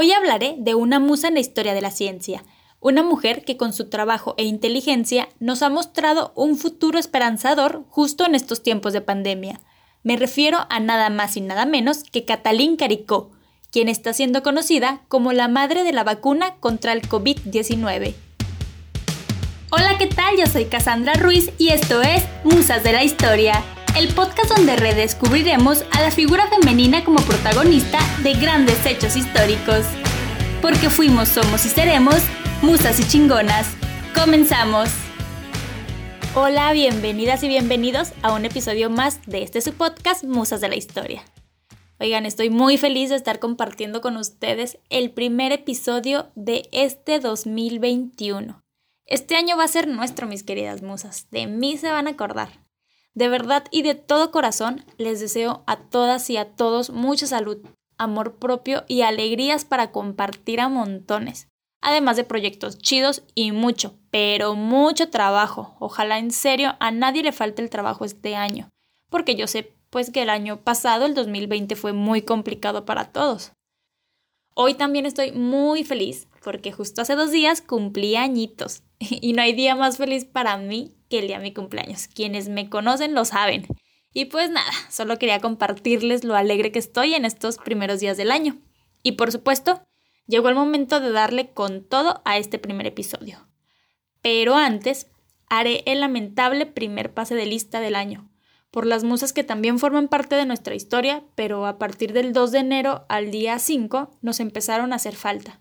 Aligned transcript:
Hoy 0.00 0.12
hablaré 0.12 0.54
de 0.58 0.76
una 0.76 1.00
musa 1.00 1.26
en 1.26 1.34
la 1.34 1.40
historia 1.40 1.74
de 1.74 1.80
la 1.80 1.90
ciencia, 1.90 2.44
una 2.78 3.02
mujer 3.02 3.44
que 3.44 3.56
con 3.56 3.72
su 3.72 3.90
trabajo 3.90 4.36
e 4.38 4.44
inteligencia 4.44 5.28
nos 5.40 5.60
ha 5.60 5.70
mostrado 5.70 6.30
un 6.36 6.56
futuro 6.56 7.00
esperanzador 7.00 7.82
justo 7.88 8.24
en 8.24 8.36
estos 8.36 8.62
tiempos 8.62 8.92
de 8.92 9.00
pandemia. 9.00 9.60
Me 10.04 10.16
refiero 10.16 10.58
a 10.70 10.78
nada 10.78 11.10
más 11.10 11.36
y 11.36 11.40
nada 11.40 11.66
menos 11.66 12.04
que 12.04 12.24
Catalín 12.24 12.76
Caricó, 12.76 13.32
quien 13.72 13.88
está 13.88 14.12
siendo 14.12 14.44
conocida 14.44 15.02
como 15.08 15.32
la 15.32 15.48
madre 15.48 15.82
de 15.82 15.92
la 15.92 16.04
vacuna 16.04 16.54
contra 16.60 16.92
el 16.92 17.02
COVID-19. 17.02 18.14
Hola, 19.72 19.98
¿qué 19.98 20.06
tal? 20.06 20.36
Yo 20.38 20.46
soy 20.46 20.66
Cassandra 20.66 21.14
Ruiz 21.14 21.50
y 21.58 21.70
esto 21.70 22.02
es 22.02 22.22
Musas 22.44 22.84
de 22.84 22.92
la 22.92 23.02
Historia, 23.02 23.64
el 23.98 24.14
podcast 24.14 24.54
donde 24.56 24.76
redescubriremos 24.76 25.84
a 25.90 26.00
la 26.00 26.12
figura 26.12 26.46
femenina 26.46 27.02
como 27.02 27.18
protagonista 27.18 27.98
de 28.22 28.34
grandes 28.34 28.86
hechos 28.86 29.16
históricos. 29.16 29.86
Porque 30.62 30.88
fuimos, 30.88 31.28
somos 31.28 31.66
y 31.66 31.68
seremos 31.68 32.14
musas 32.62 33.00
y 33.00 33.08
chingonas. 33.08 33.66
Comenzamos. 34.14 34.88
Hola, 36.36 36.72
bienvenidas 36.72 37.42
y 37.42 37.48
bienvenidos 37.48 38.12
a 38.22 38.32
un 38.32 38.44
episodio 38.44 38.88
más 38.88 39.20
de 39.26 39.42
este 39.42 39.60
su 39.60 39.72
podcast 39.72 40.22
Musas 40.22 40.60
de 40.60 40.68
la 40.68 40.76
Historia. 40.76 41.24
Oigan, 41.98 42.24
estoy 42.24 42.50
muy 42.50 42.78
feliz 42.78 43.10
de 43.10 43.16
estar 43.16 43.40
compartiendo 43.40 44.00
con 44.00 44.16
ustedes 44.16 44.78
el 44.90 45.10
primer 45.10 45.50
episodio 45.50 46.30
de 46.36 46.68
este 46.70 47.18
2021. 47.18 48.62
Este 49.06 49.34
año 49.34 49.56
va 49.56 49.64
a 49.64 49.68
ser 49.68 49.88
nuestro, 49.88 50.28
mis 50.28 50.44
queridas 50.44 50.82
musas. 50.82 51.26
De 51.32 51.48
mí 51.48 51.76
se 51.76 51.90
van 51.90 52.06
a 52.06 52.10
acordar. 52.10 52.67
De 53.18 53.28
verdad 53.28 53.64
y 53.72 53.82
de 53.82 53.96
todo 53.96 54.30
corazón 54.30 54.84
les 54.96 55.18
deseo 55.18 55.64
a 55.66 55.76
todas 55.76 56.30
y 56.30 56.36
a 56.36 56.54
todos 56.54 56.90
mucha 56.90 57.26
salud, 57.26 57.58
amor 57.96 58.36
propio 58.36 58.84
y 58.86 59.00
alegrías 59.00 59.64
para 59.64 59.90
compartir 59.90 60.60
a 60.60 60.68
montones. 60.68 61.48
Además 61.80 62.14
de 62.14 62.22
proyectos 62.22 62.78
chidos 62.78 63.24
y 63.34 63.50
mucho, 63.50 63.98
pero 64.12 64.54
mucho 64.54 65.10
trabajo. 65.10 65.74
Ojalá 65.80 66.20
en 66.20 66.30
serio 66.30 66.76
a 66.78 66.92
nadie 66.92 67.24
le 67.24 67.32
falte 67.32 67.60
el 67.60 67.70
trabajo 67.70 68.04
este 68.04 68.36
año, 68.36 68.68
porque 69.10 69.34
yo 69.34 69.48
sé 69.48 69.74
pues 69.90 70.10
que 70.12 70.22
el 70.22 70.30
año 70.30 70.58
pasado, 70.58 71.04
el 71.04 71.14
2020, 71.14 71.74
fue 71.74 71.92
muy 71.92 72.22
complicado 72.22 72.84
para 72.84 73.10
todos. 73.10 73.50
Hoy 74.54 74.74
también 74.74 75.06
estoy 75.06 75.32
muy 75.32 75.82
feliz 75.82 76.27
porque 76.42 76.72
justo 76.72 77.02
hace 77.02 77.14
dos 77.14 77.30
días 77.30 77.62
cumplí 77.62 78.16
añitos 78.16 78.82
y 78.98 79.32
no 79.32 79.42
hay 79.42 79.52
día 79.52 79.74
más 79.74 79.96
feliz 79.96 80.24
para 80.24 80.56
mí 80.56 80.94
que 81.08 81.20
el 81.20 81.26
día 81.26 81.38
de 81.38 81.44
mi 81.44 81.54
cumpleaños. 81.54 82.08
Quienes 82.08 82.48
me 82.48 82.68
conocen 82.68 83.14
lo 83.14 83.24
saben. 83.24 83.66
Y 84.12 84.26
pues 84.26 84.50
nada, 84.50 84.70
solo 84.90 85.18
quería 85.18 85.40
compartirles 85.40 86.24
lo 86.24 86.34
alegre 86.34 86.72
que 86.72 86.78
estoy 86.78 87.14
en 87.14 87.24
estos 87.24 87.58
primeros 87.58 88.00
días 88.00 88.16
del 88.16 88.30
año. 88.30 88.58
Y 89.02 89.12
por 89.12 89.30
supuesto, 89.32 89.82
llegó 90.26 90.48
el 90.48 90.54
momento 90.54 91.00
de 91.00 91.12
darle 91.12 91.50
con 91.50 91.84
todo 91.84 92.22
a 92.24 92.38
este 92.38 92.58
primer 92.58 92.86
episodio. 92.86 93.46
Pero 94.22 94.54
antes, 94.56 95.08
haré 95.48 95.82
el 95.86 96.00
lamentable 96.00 96.66
primer 96.66 97.14
pase 97.14 97.34
de 97.34 97.46
lista 97.46 97.80
del 97.80 97.94
año, 97.94 98.30
por 98.70 98.86
las 98.86 99.04
musas 99.04 99.32
que 99.32 99.44
también 99.44 99.78
forman 99.78 100.08
parte 100.08 100.36
de 100.36 100.46
nuestra 100.46 100.74
historia, 100.74 101.22
pero 101.34 101.66
a 101.66 101.78
partir 101.78 102.12
del 102.12 102.32
2 102.32 102.52
de 102.52 102.58
enero 102.58 103.06
al 103.08 103.30
día 103.30 103.58
5 103.58 104.18
nos 104.20 104.40
empezaron 104.40 104.92
a 104.92 104.96
hacer 104.96 105.14
falta 105.14 105.60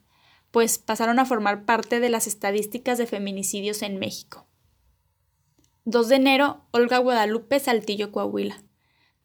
pues 0.58 0.80
pasaron 0.80 1.20
a 1.20 1.26
formar 1.28 1.66
parte 1.66 2.00
de 2.00 2.10
las 2.10 2.26
estadísticas 2.26 2.98
de 2.98 3.06
feminicidios 3.06 3.84
en 3.84 4.00
México. 4.00 4.48
2 5.86 6.10
de 6.10 6.16
enero, 6.16 6.66
Olga 6.72 6.98
Guadalupe 6.98 7.60
Saltillo 7.60 8.12
Coahuila. 8.12 8.64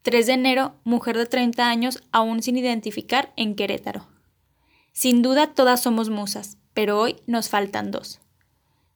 3 0.03 0.27
de 0.27 0.33
enero, 0.35 0.75
mujer 0.85 1.17
de 1.17 1.25
30 1.25 1.67
años 1.67 2.03
aún 2.13 2.43
sin 2.43 2.59
identificar 2.59 3.33
en 3.37 3.55
Querétaro. 3.55 4.07
Sin 4.93 5.23
duda 5.23 5.55
todas 5.55 5.83
somos 5.83 6.11
musas, 6.11 6.59
pero 6.75 7.01
hoy 7.01 7.17
nos 7.27 7.49
faltan 7.49 7.91
dos. 7.91 8.21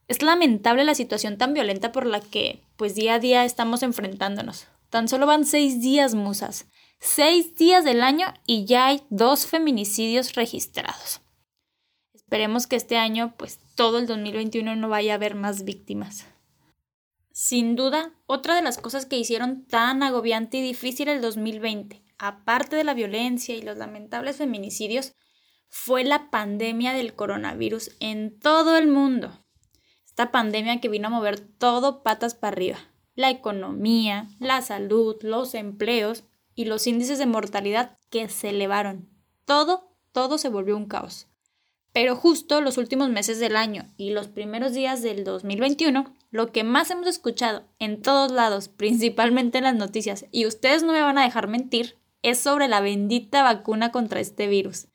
Es 0.07 0.21
lamentable 0.21 0.85
la 0.85 0.95
situación 0.95 1.39
tan 1.39 1.55
violenta 1.55 1.91
por 1.91 2.05
la 2.05 2.21
que, 2.21 2.61
pues 2.77 2.95
día 2.95 3.15
a 3.15 3.19
día 3.19 3.47
estamos 3.47 3.83
enfrentándonos. 3.83 4.67
Tan 4.91 5.09
solo 5.09 5.25
van 5.25 5.47
seis 5.47 5.81
días, 5.81 6.15
musas. 6.15 6.67
Seis 7.01 7.55
días 7.55 7.83
del 7.83 8.03
año 8.03 8.27
y 8.45 8.67
ya 8.67 8.89
hay 8.89 9.05
dos 9.09 9.47
feminicidios 9.47 10.35
registrados. 10.35 11.23
Esperemos 12.27 12.67
que 12.67 12.75
este 12.75 12.97
año, 12.97 13.35
pues 13.37 13.61
todo 13.77 13.99
el 13.99 14.09
2021 14.09 14.75
no 14.75 14.89
vaya 14.89 15.13
a 15.13 15.15
haber 15.15 15.37
más 15.37 15.63
víctimas. 15.63 16.27
Sin 17.31 17.77
duda, 17.77 18.15
otra 18.27 18.57
de 18.57 18.63
las 18.63 18.79
cosas 18.79 19.07
que 19.07 19.17
hicieron 19.17 19.65
tan 19.67 20.03
agobiante 20.03 20.57
y 20.57 20.61
difícil 20.61 21.07
el 21.07 21.21
2020, 21.21 22.03
aparte 22.19 22.75
de 22.75 22.83
la 22.83 22.95
violencia 22.95 23.55
y 23.55 23.63
los 23.63 23.77
lamentables 23.77 24.39
feminicidios, 24.39 25.15
fue 25.69 26.03
la 26.03 26.29
pandemia 26.33 26.95
del 26.95 27.15
coronavirus 27.15 27.93
en 28.01 28.41
todo 28.41 28.77
el 28.77 28.89
mundo. 28.89 29.47
Esta 30.05 30.33
pandemia 30.33 30.81
que 30.81 30.89
vino 30.89 31.07
a 31.07 31.11
mover 31.11 31.39
todo 31.39 32.03
patas 32.03 32.35
para 32.35 32.55
arriba. 32.55 32.79
La 33.15 33.31
economía, 33.31 34.27
la 34.41 34.63
salud, 34.63 35.15
los 35.21 35.55
empleos 35.55 36.25
y 36.57 36.65
los 36.65 36.89
índices 36.89 37.21
de 37.21 37.27
mortalidad 37.27 37.99
que 38.11 38.29
se 38.29 38.49
elevaron. 38.49 39.09
Todo, 39.45 39.97
todo 40.11 40.39
se 40.39 40.49
volvió 40.49 40.77
un 40.77 40.87
caos. 40.87 41.29
Pero 41.97 42.15
justo 42.15 42.61
los 42.61 42.77
últimos 42.77 43.09
meses 43.09 43.41
del 43.41 43.57
año 43.57 43.87
y 43.97 44.11
los 44.11 44.29
primeros 44.29 44.75
días 44.75 45.01
del 45.01 45.25
2021, 45.25 46.15
lo 46.31 46.53
que 46.53 46.63
más 46.63 46.91
hemos 46.91 47.07
escuchado 47.07 47.65
en 47.79 48.03
todos 48.03 48.31
lados, 48.31 48.69
principalmente 48.77 49.57
en 49.57 49.65
las 49.65 49.77
noticias, 49.77 50.27
y 50.31 50.45
ustedes 50.45 50.83
no 50.83 50.93
me 50.93 51.01
van 51.01 51.17
a 51.17 51.25
dejar 51.25 51.49
mentir, 51.49 51.97
es 52.21 52.39
sobre 52.39 52.69
la 52.69 52.83
bendita 52.83 53.43
vacuna 53.43 53.93
contra 53.93 54.21
este 54.21 54.47
virus. 54.47 54.89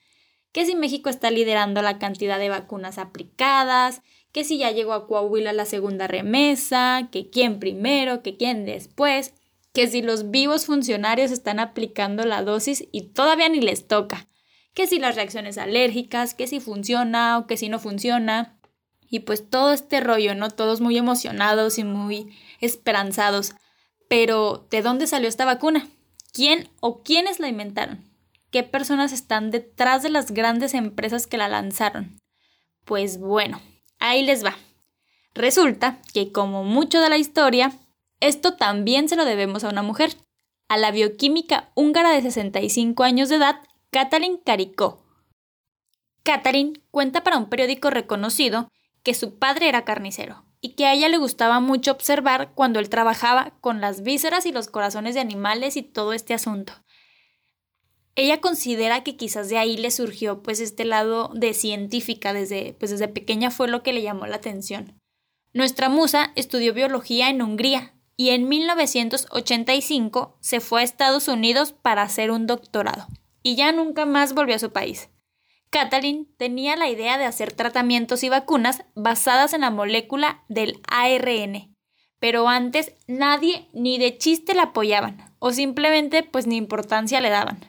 Que 0.52 0.64
si 0.68 0.76
México 0.76 1.10
está 1.10 1.32
liderando 1.32 1.82
la 1.82 1.98
cantidad 1.98 2.38
de 2.38 2.50
vacunas 2.50 3.00
aplicadas, 3.00 4.04
que 4.32 4.44
si 4.44 4.60
ya 4.60 4.70
llegó 4.70 4.94
a 4.94 5.08
Coahuila 5.08 5.54
la 5.54 5.66
segunda 5.66 6.06
remesa, 6.06 7.10
que 7.12 7.32
quién 7.32 7.58
primero, 7.58 8.22
que 8.22 8.38
quién 8.38 8.64
después, 8.64 9.34
que 9.74 9.88
si 9.88 10.04
los 10.04 10.30
vivos 10.30 10.68
funcionarios 10.68 11.32
están 11.32 11.60
aplicando 11.60 12.26
la 12.26 12.44
dosis 12.44 12.88
y 12.92 13.14
todavía 13.14 13.50
ni 13.50 13.60
les 13.60 13.88
toca 13.88 14.28
que 14.74 14.88
si 14.88 15.00
las 15.00 15.16
reacciones 15.16 15.58
alérgicas, 15.58 16.34
que 16.34 16.48
si 16.48 16.60
funciona 16.60 17.38
o 17.38 17.48
que 17.48 17.58
si 17.58 17.70
no 17.70 17.80
funciona. 17.80 18.58
Y 19.10 19.20
pues 19.20 19.50
todo 19.50 19.74
este 19.74 20.00
rollo, 20.00 20.36
¿no? 20.36 20.50
Todos 20.50 20.80
muy 20.80 20.98
emocionados 20.98 21.78
y 21.78 21.84
muy 21.84 22.38
esperanzados. 22.60 23.54
Pero, 24.08 24.68
¿de 24.70 24.82
dónde 24.82 25.08
salió 25.08 25.28
esta 25.28 25.46
vacuna? 25.46 25.88
¿Quién 26.34 26.70
o 26.80 27.04
quiénes 27.04 27.40
la 27.40 27.50
inventaron? 27.50 28.10
¿Qué 28.52 28.64
personas 28.64 29.12
están 29.12 29.52
detrás 29.52 30.04
de 30.04 30.10
las 30.10 30.32
grandes 30.32 30.74
empresas 30.74 31.28
que 31.28 31.38
la 31.38 31.48
lanzaron? 31.48 32.20
Pues 32.86 33.20
bueno, 33.20 33.62
ahí 34.00 34.24
les 34.24 34.44
va. 34.44 34.58
Resulta 35.34 36.02
que 36.14 36.32
como 36.32 36.64
mucho 36.64 37.00
de 37.00 37.10
la 37.10 37.18
historia, 37.18 37.72
esto 38.20 38.56
también 38.56 39.08
se 39.08 39.16
lo 39.16 39.26
debemos 39.26 39.64
a 39.64 39.70
una 39.70 39.84
mujer, 39.84 40.16
a 40.68 40.78
la 40.78 40.92
bioquímica 40.92 41.72
húngara 41.76 42.12
de 42.12 42.22
65 42.22 43.04
años 43.04 43.30
de 43.30 43.36
edad, 43.36 43.60
Catherine 43.94 44.40
Caricó. 44.46 45.04
Catherine 46.24 46.80
cuenta 46.92 47.24
para 47.24 47.38
un 47.38 47.50
periódico 47.50 47.90
reconocido 47.90 48.72
que 49.04 49.14
su 49.14 49.38
padre 49.38 49.68
era 49.68 49.84
carnicero 49.84 50.46
y 50.62 50.76
que 50.76 50.86
a 50.86 50.94
ella 50.94 51.10
le 51.10 51.18
gustaba 51.18 51.60
mucho 51.60 51.92
observar 51.92 52.54
cuando 52.56 52.80
él 52.80 52.88
trabajaba 52.88 53.52
con 53.60 53.82
las 53.82 54.02
vísceras 54.02 54.46
y 54.46 54.54
los 54.54 54.70
corazones 54.70 55.14
de 55.16 55.20
animales 55.20 55.76
y 55.76 55.84
todo 55.84 56.14
este 56.14 56.34
asunto. 56.34 56.72
Ella 58.16 58.40
considera 58.40 59.04
que 59.04 59.18
quizás 59.18 59.50
de 59.50 59.58
ahí 59.58 59.76
le 59.76 59.92
surgió 59.92 60.42
pues 60.42 60.62
este 60.62 60.86
lado 60.86 61.30
de 61.36 61.54
científica 61.54 62.32
desde 62.32 62.74
pues 62.80 62.92
desde 62.92 63.10
pequeña 63.10 63.52
fue 63.52 63.68
lo 63.68 63.84
que 63.84 63.92
le 63.92 64.04
llamó 64.04 64.26
la 64.26 64.38
atención. 64.38 64.98
Nuestra 65.52 65.90
musa 65.90 66.32
estudió 66.38 66.74
biología 66.74 67.30
en 67.30 67.42
Hungría 67.42 67.94
y 68.16 68.30
en 68.30 68.48
1985 68.48 70.38
se 70.40 70.62
fue 70.62 70.80
a 70.80 70.86
Estados 70.86 71.28
Unidos 71.28 71.74
para 71.74 72.04
hacer 72.04 72.32
un 72.32 72.48
doctorado 72.48 73.10
y 73.44 73.56
ya 73.56 73.72
nunca 73.72 74.06
más 74.06 74.34
volvió 74.34 74.56
a 74.56 74.60
su 74.60 74.72
país. 74.72 75.10
Catherine 75.70 76.26
tenía 76.38 76.76
la 76.76 76.90
idea 76.90 77.18
de 77.18 77.26
hacer 77.26 77.54
tratamientos 77.54 78.24
y 78.24 78.30
vacunas 78.30 78.84
basadas 78.94 79.54
en 79.54 79.62
la 79.62 79.72
molécula 79.72 80.44
del 80.50 80.82
ARN, 80.90 81.76
pero 82.20 82.48
antes 82.50 82.94
nadie 83.08 83.68
ni 83.74 83.98
de 83.98 84.18
chiste 84.18 84.54
la 84.54 84.64
apoyaban 84.64 85.34
o 85.40 85.52
simplemente 85.52 86.24
pues 86.24 86.46
ni 86.46 86.58
importancia 86.58 87.22
le 87.22 87.30
daban. 87.30 87.60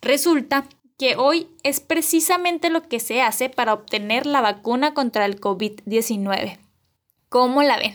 Resulta 0.00 0.64
que 0.98 1.16
hoy 1.16 1.48
es 1.62 1.80
precisamente 1.80 2.70
lo 2.70 2.82
que 2.82 3.00
se 3.00 3.22
hace 3.22 3.48
para 3.48 3.72
obtener 3.72 4.26
la 4.26 4.40
vacuna 4.40 4.92
contra 4.92 5.24
el 5.24 5.40
COVID-19. 5.40 6.58
¿Cómo 7.28 7.62
la 7.62 7.78
ven? 7.78 7.94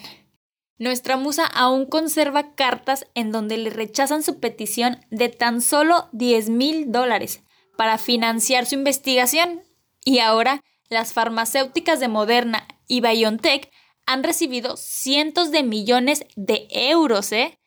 Nuestra 0.80 1.18
musa 1.18 1.46
aún 1.46 1.86
conserva 1.86 2.54
cartas 2.54 3.08
en 3.16 3.32
donde 3.32 3.58
le 3.58 3.72
rechazan 3.72 4.22
su 4.22 4.40
petición 4.40 5.00
de 5.10 5.30
tan 5.30 5.62
solo 5.62 6.08
10 6.12 6.50
mil 6.50 6.92
dólares 6.92 7.44
para 7.78 7.98
financiar 7.98 8.66
su 8.66 8.76
investigación. 8.76 9.64
Y 10.06 10.20
ahora 10.20 10.64
las 10.90 11.14
farmacéuticas 11.14 12.00
de 12.00 12.08
Moderna 12.08 12.68
y 12.88 13.02
BioNTech 13.02 13.72
han 14.06 14.24
recibido 14.24 14.78
cientos 14.78 15.52
de 15.52 15.64
millones 15.64 16.26
de 16.36 16.68
euros 16.70 17.32
¿eh? 17.32 17.58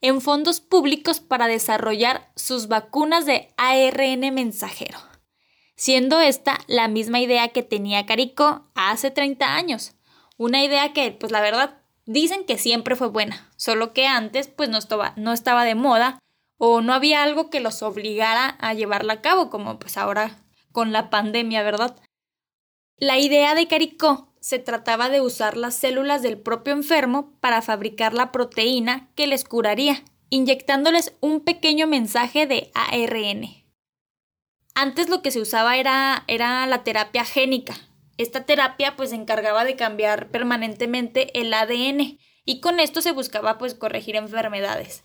en 0.00 0.20
fondos 0.20 0.60
públicos 0.60 1.20
para 1.20 1.46
desarrollar 1.46 2.32
sus 2.36 2.68
vacunas 2.68 3.26
de 3.26 3.48
ARN 3.56 4.34
mensajero. 4.34 4.98
siendo 5.76 6.20
esta 6.20 6.58
la 6.66 6.88
misma 6.88 7.20
idea 7.20 7.48
que 7.48 7.62
tenía 7.62 8.04
Caricó 8.06 8.70
hace 8.74 9.10
30 9.10 9.54
años. 9.54 9.92
Una 10.36 10.62
idea 10.62 10.92
que, 10.92 11.10
pues 11.12 11.32
la 11.32 11.40
verdad, 11.40 11.79
dicen 12.10 12.44
que 12.44 12.58
siempre 12.58 12.96
fue 12.96 13.08
buena, 13.08 13.48
solo 13.56 13.92
que 13.92 14.06
antes 14.06 14.48
pues 14.48 14.68
no 14.68 14.78
estaba, 14.78 15.12
no 15.16 15.32
estaba 15.32 15.64
de 15.64 15.76
moda 15.76 16.18
o 16.58 16.80
no 16.80 16.92
había 16.92 17.22
algo 17.22 17.50
que 17.50 17.60
los 17.60 17.82
obligara 17.82 18.56
a 18.58 18.74
llevarla 18.74 19.14
a 19.14 19.20
cabo, 19.22 19.48
como 19.48 19.78
pues 19.78 19.96
ahora 19.96 20.42
con 20.72 20.92
la 20.92 21.08
pandemia, 21.08 21.62
¿verdad? 21.62 21.96
La 22.96 23.18
idea 23.18 23.54
de 23.54 23.68
Caricó 23.68 24.28
se 24.40 24.58
trataba 24.58 25.08
de 25.08 25.20
usar 25.20 25.56
las 25.56 25.76
células 25.76 26.20
del 26.20 26.38
propio 26.38 26.72
enfermo 26.72 27.32
para 27.40 27.62
fabricar 27.62 28.12
la 28.12 28.32
proteína 28.32 29.08
que 29.14 29.26
les 29.26 29.44
curaría, 29.44 30.02
inyectándoles 30.30 31.14
un 31.20 31.40
pequeño 31.40 31.86
mensaje 31.86 32.46
de 32.46 32.72
ARN. 32.74 33.46
Antes 34.74 35.08
lo 35.08 35.22
que 35.22 35.30
se 35.30 35.40
usaba 35.40 35.76
era, 35.76 36.24
era 36.26 36.66
la 36.66 36.82
terapia 36.82 37.24
génica. 37.24 37.76
Esta 38.20 38.44
terapia 38.44 38.96
pues 38.96 39.10
se 39.10 39.16
encargaba 39.16 39.64
de 39.64 39.76
cambiar 39.76 40.30
permanentemente 40.30 41.40
el 41.40 41.54
ADN 41.54 42.18
y 42.44 42.60
con 42.60 42.78
esto 42.78 43.00
se 43.00 43.12
buscaba 43.12 43.56
pues 43.56 43.72
corregir 43.72 44.14
enfermedades. 44.14 45.04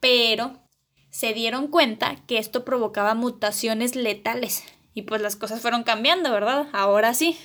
Pero 0.00 0.68
se 1.10 1.32
dieron 1.32 1.68
cuenta 1.68 2.16
que 2.26 2.36
esto 2.36 2.62
provocaba 2.62 3.14
mutaciones 3.14 3.96
letales 3.96 4.64
y 4.92 5.02
pues 5.02 5.22
las 5.22 5.34
cosas 5.34 5.62
fueron 5.62 5.82
cambiando, 5.82 6.30
¿verdad? 6.30 6.68
Ahora 6.74 7.14
sí. 7.14 7.38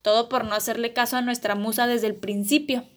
Todo 0.00 0.30
por 0.30 0.46
no 0.46 0.54
hacerle 0.54 0.94
caso 0.94 1.18
a 1.18 1.20
nuestra 1.20 1.54
musa 1.54 1.86
desde 1.86 2.06
el 2.06 2.16
principio. 2.16 2.88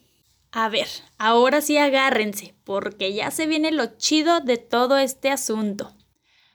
A 0.54 0.70
ver, 0.70 0.88
ahora 1.18 1.60
sí 1.60 1.78
agárrense, 1.78 2.56
porque 2.64 3.14
ya 3.14 3.30
se 3.30 3.46
viene 3.46 3.74
lo 3.74 3.98
chido 3.98 4.40
de 4.40 4.56
todo 4.56 4.98
este 5.00 5.30
asunto. 5.30 5.94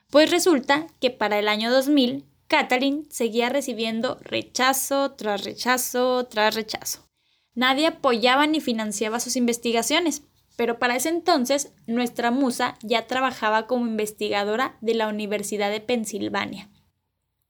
Pues 0.09 0.31
resulta 0.31 0.87
que 0.99 1.11
para 1.11 1.37
el 1.37 1.49
año 1.49 1.69
2000, 1.69 2.25
Catherine 2.47 3.03
seguía 3.09 3.49
recibiendo 3.49 4.17
rechazo 4.21 5.11
tras 5.11 5.43
rechazo 5.43 6.25
tras 6.25 6.55
rechazo. 6.55 7.07
Nadie 7.53 7.87
apoyaba 7.87 8.47
ni 8.47 8.61
financiaba 8.61 9.19
sus 9.19 9.35
investigaciones, 9.35 10.23
pero 10.55 10.79
para 10.79 10.95
ese 10.95 11.09
entonces 11.09 11.73
nuestra 11.85 12.31
musa 12.31 12.77
ya 12.81 13.07
trabajaba 13.07 13.67
como 13.67 13.87
investigadora 13.87 14.77
de 14.81 14.95
la 14.95 15.07
Universidad 15.07 15.71
de 15.71 15.81
Pensilvania. 15.81 16.69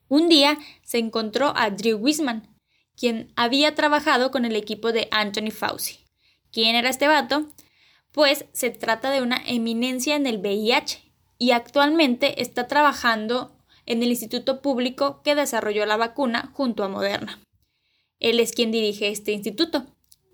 Un 0.09 0.29
día 0.29 0.57
se 0.83 0.97
encontró 0.97 1.53
a 1.55 1.69
Drew 1.69 1.97
Wiseman, 1.97 2.47
quien 2.95 3.31
había 3.35 3.75
trabajado 3.75 4.31
con 4.31 4.45
el 4.45 4.55
equipo 4.55 4.91
de 4.91 5.07
Anthony 5.11 5.51
Fauci. 5.51 6.05
¿Quién 6.51 6.75
era 6.75 6.89
este 6.89 7.07
vato? 7.07 7.47
Pues 8.11 8.45
se 8.53 8.69
trata 8.69 9.11
de 9.11 9.21
una 9.21 9.41
eminencia 9.45 10.15
en 10.15 10.25
el 10.25 10.39
VIH 10.39 11.11
y 11.37 11.51
actualmente 11.51 12.41
está 12.41 12.67
trabajando 12.67 13.56
en 13.87 14.03
el 14.03 14.09
instituto 14.09 14.61
público 14.61 15.21
que 15.23 15.33
desarrolló 15.33 15.85
la 15.87 15.97
vacuna 15.97 16.51
junto 16.53 16.83
a 16.83 16.89
Moderna. 16.89 17.39
Él 18.19 18.39
es 18.39 18.51
quien 18.51 18.71
dirige 18.71 19.09
este 19.09 19.31
instituto. 19.31 19.87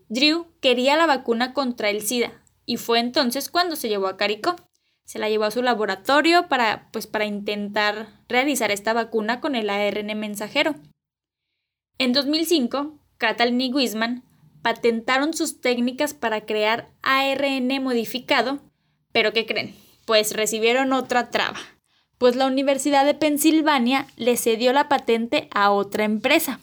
Drew 0.10 0.48
quería 0.60 0.98
la 0.98 1.06
vacuna 1.06 1.54
contra 1.54 1.90
el 1.90 2.02
SIDA 2.02 2.44
y 2.66 2.76
fue 2.76 3.00
entonces 3.00 3.50
cuando 3.50 3.78
se 3.78 3.88
llevó 3.88 4.08
a 4.08 4.18
Carico. 4.18 4.56
Se 5.06 5.20
la 5.20 5.30
llevó 5.30 5.46
a 5.46 5.52
su 5.52 5.62
laboratorio 5.62 6.50
para, 6.50 6.90
pues, 6.92 7.08
para 7.08 7.26
intentar 7.26 8.22
realizar 8.28 8.72
esta 8.72 8.94
vacuna 8.94 9.40
con 9.40 9.56
el 9.56 9.70
ARN 9.70 10.18
mensajero. 10.20 10.76
En 11.98 12.14
2005, 12.14 13.00
Katalin 13.18 13.62
y 13.62 13.74
Wisman 13.74 14.24
patentaron 14.62 15.34
sus 15.34 15.62
técnicas 15.62 16.14
para 16.14 16.46
crear 16.46 16.90
ARN 17.02 17.84
modificado, 17.84 18.60
pero 19.12 19.34
¿qué 19.34 19.46
creen? 19.46 19.76
pues 20.06 20.34
recibieron 20.34 20.94
otra 20.94 21.30
traba, 21.30 21.60
pues 22.24 22.38
la 22.38 22.48
Universidad 22.48 23.04
de 23.04 23.16
Pensilvania 23.16 24.08
le 24.16 24.38
cedió 24.38 24.72
la 24.72 24.88
patente 24.88 25.50
a 25.54 25.72
otra 25.72 26.06
empresa. 26.06 26.62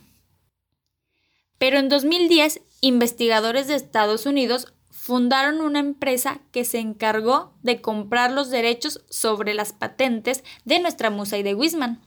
Pero 1.59 1.79
en 1.79 1.91
2010, 1.91 2.63
investigadores 2.81 3.69
de 3.69 3.75
Estados 3.75 4.25
Unidos 4.25 4.73
fundaron 4.89 5.61
una 5.61 5.79
empresa 5.79 6.41
que 6.51 6.65
se 6.65 6.79
encargó 6.79 7.59
de 7.63 7.83
comprar 7.83 8.33
los 8.33 8.49
derechos 8.49 9.05
sobre 9.11 9.53
las 9.53 9.75
patentes 9.75 10.45
de 10.65 10.81
nuestra 10.81 11.11
musa 11.11 11.37
y 11.37 11.43
de 11.43 11.53
Wisman. 11.53 12.01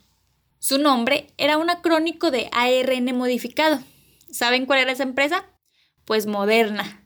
Su 0.58 0.80
nombre 0.80 1.28
era 1.38 1.60
un 1.60 1.70
acrónico 1.70 2.32
de 2.32 2.50
ARN 2.54 3.16
modificado. 3.16 3.84
¿Saben 4.32 4.66
cuál 4.66 4.80
era 4.80 4.94
esa 4.94 5.04
empresa? 5.04 5.46
Pues 6.06 6.26
Moderna. 6.26 7.06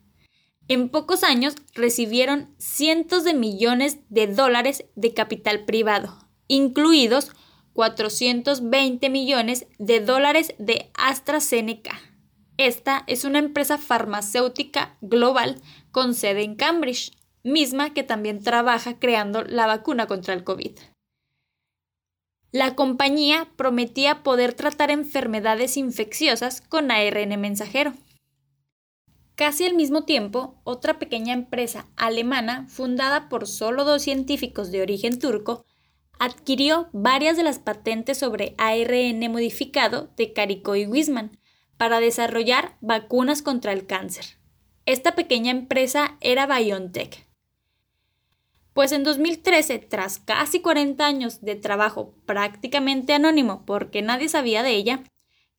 En 0.69 0.87
pocos 0.87 1.25
años 1.25 1.55
recibieron 1.73 2.55
cientos 2.57 3.25
de 3.25 3.33
millones 3.33 3.97
de 4.07 4.27
dólares 4.27 4.85
de 4.95 5.13
capital 5.13 5.65
privado, 5.65 6.26
incluidos 6.47 7.31
420 7.73 9.09
millones 9.09 9.67
de 9.77 9.99
dólares 9.99 10.53
de 10.57 10.89
AstraZeneca. 10.95 11.99
Esta 12.57 13.03
es 13.05 13.23
una 13.23 13.39
empresa 13.39 13.77
farmacéutica 13.77 14.97
global 15.01 15.61
con 15.91 16.15
sede 16.15 16.43
en 16.43 16.55
Cambridge, 16.55 17.11
misma 17.43 17.93
que 17.93 18.03
también 18.03 18.43
trabaja 18.43 18.97
creando 18.97 19.43
la 19.43 19.67
vacuna 19.67 20.07
contra 20.07 20.33
el 20.33 20.43
COVID. 20.43 20.71
La 22.51 22.75
compañía 22.75 23.49
prometía 23.55 24.23
poder 24.23 24.53
tratar 24.53 24.89
enfermedades 24.89 25.77
infecciosas 25.77 26.61
con 26.61 26.89
ARN 26.89 27.39
mensajero. 27.39 27.93
Casi 29.35 29.65
al 29.65 29.75
mismo 29.75 30.05
tiempo, 30.05 30.59
otra 30.63 30.97
pequeña 30.97 31.33
empresa 31.33 31.85
alemana, 31.95 32.65
fundada 32.69 33.29
por 33.29 33.47
solo 33.47 33.83
dos 33.83 34.01
científicos 34.01 34.71
de 34.71 34.81
origen 34.81 35.19
turco, 35.19 35.65
adquirió 36.19 36.89
varias 36.93 37.37
de 37.37 37.43
las 37.43 37.59
patentes 37.59 38.17
sobre 38.17 38.55
ARN 38.57 39.31
modificado 39.31 40.09
de 40.17 40.33
Caricó 40.33 40.75
y 40.75 40.85
Wisman 40.85 41.37
para 41.77 41.99
desarrollar 41.99 42.77
vacunas 42.81 43.41
contra 43.41 43.73
el 43.73 43.85
cáncer. 43.85 44.37
Esta 44.85 45.15
pequeña 45.15 45.51
empresa 45.51 46.17
era 46.21 46.47
BioNTech. 46.47 47.27
Pues 48.73 48.91
en 48.91 49.03
2013, 49.03 49.79
tras 49.79 50.19
casi 50.19 50.61
40 50.61 51.05
años 51.05 51.41
de 51.41 51.55
trabajo 51.55 52.13
prácticamente 52.25 53.13
anónimo 53.13 53.65
porque 53.65 54.01
nadie 54.01 54.29
sabía 54.29 54.63
de 54.63 54.71
ella, 54.71 55.03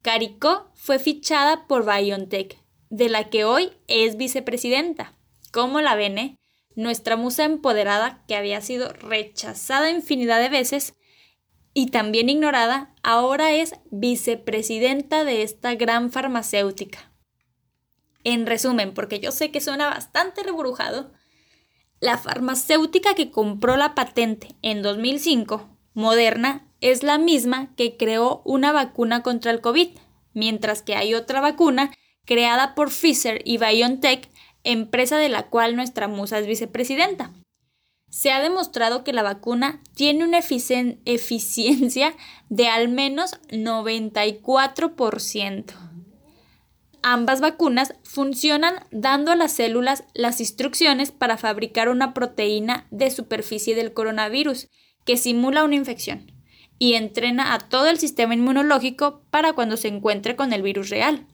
Caricó 0.03 0.71
fue 0.75 0.99
fichada 0.99 1.67
por 1.67 1.85
BioNTech 1.85 2.59
de 2.91 3.09
la 3.09 3.29
que 3.29 3.45
hoy 3.45 3.73
es 3.87 4.17
vicepresidenta. 4.17 5.15
¿Cómo 5.53 5.81
la 5.81 5.95
ven, 5.95 6.19
eh? 6.19 6.39
Nuestra 6.79 7.17
musa 7.17 7.43
empoderada, 7.43 8.23
que 8.29 8.37
había 8.37 8.61
sido 8.61 8.93
rechazada 8.93 9.91
infinidad 9.91 10.41
de 10.41 10.49
veces 10.49 10.95
y 11.75 11.87
también 11.87 12.29
ignorada, 12.29 12.95
ahora 13.03 13.51
es 13.51 13.75
vicepresidenta 13.91 15.25
de 15.25 15.43
esta 15.43 15.75
gran 15.75 16.13
farmacéutica. 16.13 17.11
En 18.23 18.47
resumen, 18.47 18.95
porque 18.95 19.19
yo 19.19 19.33
sé 19.33 19.51
que 19.51 19.61
suena 19.61 19.89
bastante 19.89 20.45
reburujado, 20.45 21.11
la 21.99 22.17
farmacéutica 22.17 23.17
que 23.17 23.33
compró 23.33 23.77
la 23.77 23.97
patente 23.97 24.55
en 24.63 24.81
2005, 24.81 25.77
Moderna, 25.95 26.65
es 26.81 27.03
la 27.03 27.19
misma 27.19 27.75
que 27.75 27.97
creó 27.97 28.41
una 28.45 28.71
vacuna 28.71 29.25
contra 29.25 29.51
el 29.51 29.61
COVID, 29.61 29.89
mientras 30.33 30.83
que 30.83 30.95
hay 30.95 31.15
otra 31.15 31.41
vacuna 31.41 31.91
creada 32.25 32.77
por 32.77 32.91
Pfizer 32.91 33.43
y 33.45 33.59
BioNTech, 33.59 34.31
empresa 34.73 35.19
de 35.19 35.29
la 35.29 35.49
cual 35.49 35.77
nuestra 35.77 36.09
musa 36.09 36.39
es 36.39 36.47
vicepresidenta. 36.47 37.33
Se 38.11 38.31
ha 38.31 38.41
demostrado 38.41 39.05
que 39.05 39.13
la 39.13 39.23
vacuna 39.23 39.83
tiene 39.95 40.25
una 40.25 40.39
eficiencia 40.39 42.15
de 42.49 42.69
al 42.69 42.89
menos 42.89 43.33
94%. 43.51 45.75
Ambas 47.03 47.41
vacunas 47.41 47.95
funcionan 48.03 48.75
dando 48.91 49.31
a 49.31 49.37
las 49.37 49.53
células 49.53 50.05
las 50.15 50.41
instrucciones 50.41 51.13
para 51.13 51.37
fabricar 51.37 51.89
una 51.89 52.13
proteína 52.13 52.87
de 52.91 53.11
superficie 53.11 53.75
del 53.75 53.93
coronavirus 53.93 54.69
que 55.05 55.17
simula 55.17 55.65
una 55.65 55.77
infección 55.77 56.33
y 56.79 56.95
entrena 56.95 57.55
a 57.55 57.61
todo 57.61 57.89
el 57.89 57.99
sistema 57.99 58.35
inmunológico 58.35 59.23
para 59.31 59.55
cuando 59.55 59.77
se 59.77 59.89
encuentre 59.89 60.37
con 60.37 60.53
el 60.53 60.63
virus 60.63 60.91
real. 60.91 61.27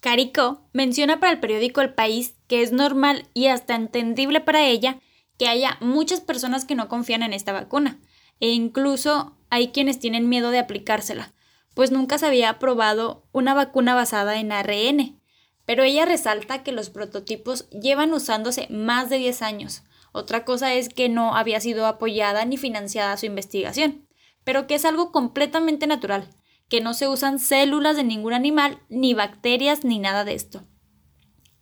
Carico 0.00 0.68
menciona 0.72 1.20
para 1.20 1.32
el 1.32 1.40
periódico 1.40 1.80
El 1.80 1.94
País 1.94 2.34
que 2.48 2.62
es 2.62 2.72
normal 2.72 3.28
y 3.34 3.46
hasta 3.46 3.74
entendible 3.74 4.40
para 4.40 4.64
ella 4.64 5.00
que 5.38 5.48
haya 5.48 5.76
muchas 5.80 6.20
personas 6.20 6.64
que 6.64 6.74
no 6.74 6.88
confían 6.88 7.22
en 7.22 7.32
esta 7.32 7.52
vacuna, 7.52 8.00
e 8.40 8.50
incluso 8.50 9.36
hay 9.50 9.68
quienes 9.68 9.98
tienen 9.98 10.28
miedo 10.28 10.50
de 10.50 10.58
aplicársela, 10.58 11.34
pues 11.74 11.90
nunca 11.90 12.18
se 12.18 12.26
había 12.26 12.58
probado 12.58 13.26
una 13.32 13.54
vacuna 13.54 13.94
basada 13.94 14.38
en 14.38 14.52
ARN. 14.52 15.20
Pero 15.66 15.82
ella 15.82 16.04
resalta 16.04 16.62
que 16.62 16.72
los 16.72 16.90
prototipos 16.90 17.68
llevan 17.70 18.12
usándose 18.14 18.68
más 18.70 19.10
de 19.10 19.18
10 19.18 19.42
años. 19.42 19.82
Otra 20.12 20.44
cosa 20.44 20.72
es 20.72 20.88
que 20.88 21.08
no 21.08 21.36
había 21.36 21.60
sido 21.60 21.86
apoyada 21.86 22.44
ni 22.44 22.56
financiada 22.56 23.16
su 23.16 23.26
investigación, 23.26 24.06
pero 24.44 24.66
que 24.66 24.76
es 24.76 24.84
algo 24.84 25.10
completamente 25.10 25.86
natural 25.86 26.30
que 26.68 26.80
no 26.80 26.94
se 26.94 27.08
usan 27.08 27.38
células 27.38 27.96
de 27.96 28.04
ningún 28.04 28.32
animal, 28.32 28.82
ni 28.88 29.14
bacterias, 29.14 29.84
ni 29.84 29.98
nada 29.98 30.24
de 30.24 30.34
esto. 30.34 30.66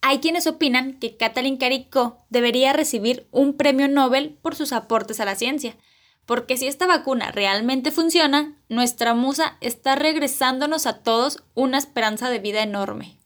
Hay 0.00 0.18
quienes 0.18 0.46
opinan 0.46 0.98
que 0.98 1.16
Kathleen 1.16 1.56
Caricó 1.56 2.26
debería 2.28 2.72
recibir 2.72 3.26
un 3.30 3.56
premio 3.56 3.88
Nobel 3.88 4.38
por 4.42 4.54
sus 4.54 4.72
aportes 4.72 5.20
a 5.20 5.24
la 5.24 5.34
ciencia, 5.34 5.76
porque 6.26 6.56
si 6.56 6.66
esta 6.66 6.86
vacuna 6.86 7.30
realmente 7.32 7.90
funciona, 7.90 8.62
nuestra 8.68 9.14
musa 9.14 9.56
está 9.60 9.94
regresándonos 9.94 10.86
a 10.86 11.02
todos 11.02 11.42
una 11.54 11.78
esperanza 11.78 12.30
de 12.30 12.38
vida 12.38 12.62
enorme. 12.62 13.18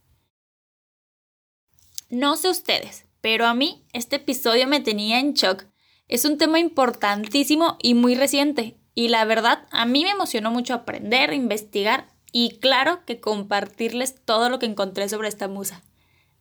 No 2.11 2.37
sé 2.37 2.49
ustedes, 2.49 3.07
pero 3.21 3.47
a 3.47 3.55
mí 3.55 3.85
este 3.93 4.17
episodio 4.17 4.67
me 4.67 4.81
tenía 4.81 5.19
en 5.21 5.35
shock. 5.35 5.65
Es 6.07 6.25
un 6.25 6.39
tema 6.39 6.59
importantísimo 6.59 7.77
y 7.83 7.95
muy 7.95 8.15
reciente, 8.15 8.78
y 8.99 9.07
la 9.07 9.25
verdad 9.25 9.61
a 9.71 9.87
mí 9.87 10.03
me 10.03 10.11
emocionó 10.11 10.51
mucho 10.51 10.75
aprender, 10.75 11.33
investigar 11.33 12.09
y 12.33 12.59
claro 12.59 13.05
que 13.07 13.21
compartirles 13.21 14.17
todo 14.25 14.49
lo 14.49 14.59
que 14.59 14.67
encontré 14.67 15.09
sobre 15.09 15.29
esta 15.29 15.47
musa. 15.47 15.85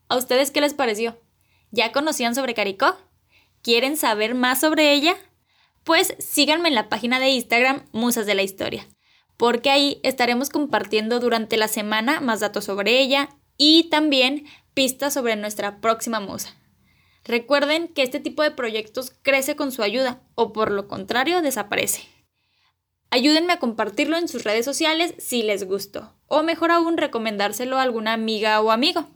¿A 0.10 0.18
ustedes 0.18 0.50
qué 0.50 0.60
les 0.60 0.74
pareció? 0.74 1.22
¿Ya 1.70 1.92
conocían 1.92 2.34
sobre 2.34 2.56
Caricó? 2.56 2.98
¿Quieren 3.62 3.96
saber 3.96 4.34
más 4.34 4.60
sobre 4.60 4.92
ella? 4.94 5.16
Pues 5.84 6.16
síganme 6.18 6.70
en 6.70 6.74
la 6.74 6.90
página 6.90 7.20
de 7.20 7.30
Instagram 7.30 7.84
Musas 7.92 8.26
de 8.26 8.34
la 8.34 8.42
Historia, 8.42 8.88
porque 9.38 9.70
ahí 9.70 10.00
estaremos 10.02 10.50
compartiendo 10.50 11.20
durante 11.20 11.58
la 11.58 11.68
semana 11.68 12.22
más 12.22 12.40
datos 12.40 12.66
sobre 12.66 13.00
ella 13.00 13.30
y 13.58 13.84
también 13.92 14.48
pistas 14.74 15.14
sobre 15.14 15.36
nuestra 15.36 15.80
próxima 15.80 16.20
musa. 16.20 16.56
Recuerden 17.24 17.88
que 17.88 18.02
este 18.02 18.20
tipo 18.20 18.42
de 18.42 18.50
proyectos 18.50 19.12
crece 19.22 19.56
con 19.56 19.72
su 19.72 19.84
ayuda 19.84 20.24
o 20.34 20.54
por 20.54 20.72
lo 20.72 20.88
contrario 20.88 21.44
desaparece. 21.44 22.17
Ayúdenme 23.10 23.54
a 23.54 23.60
compartirlo 23.60 24.18
en 24.18 24.28
sus 24.28 24.44
redes 24.44 24.66
sociales 24.66 25.14
si 25.18 25.42
les 25.42 25.66
gustó, 25.66 26.14
o 26.28 26.44
mejor 26.44 26.72
aún 26.72 26.98
recomendárselo 26.98 27.78
a 27.78 27.82
alguna 27.82 28.14
amiga 28.14 28.60
o 28.60 28.70
amigo. 28.70 29.08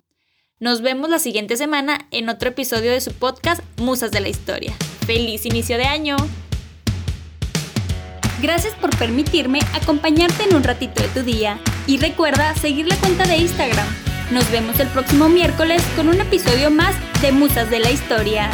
Nos 0.59 0.81
vemos 0.81 1.09
la 1.09 1.19
siguiente 1.19 1.57
semana 1.57 2.07
en 2.11 2.29
otro 2.29 2.49
episodio 2.49 2.91
de 2.91 3.01
su 3.01 3.11
podcast 3.13 3.61
Musas 3.79 4.11
de 4.11 4.21
la 4.21 4.29
Historia. 4.29 4.73
¡Feliz 5.05 5.45
inicio 5.45 5.77
de 5.77 5.85
año! 5.85 6.15
Gracias 8.41 8.73
por 8.75 8.97
permitirme 8.97 9.59
acompañarte 9.73 10.43
en 10.43 10.55
un 10.55 10.63
ratito 10.63 11.03
de 11.03 11.09
tu 11.09 11.23
día 11.23 11.59
y 11.85 11.97
recuerda 11.97 12.55
seguir 12.55 12.87
la 12.87 12.95
cuenta 12.95 13.27
de 13.27 13.37
Instagram. 13.37 13.87
Nos 14.31 14.49
vemos 14.51 14.79
el 14.79 14.87
próximo 14.87 15.27
miércoles 15.27 15.83
con 15.97 16.07
un 16.07 16.21
episodio 16.21 16.71
más 16.71 16.95
de 17.21 17.33
Musas 17.33 17.69
de 17.69 17.79
la 17.79 17.91
Historia. 17.91 18.49